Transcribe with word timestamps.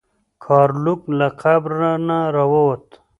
ګارلوک 0.43 1.01
له 1.17 1.27
قبر 1.41 1.73
نه 2.07 2.17
راووت. 2.35 2.87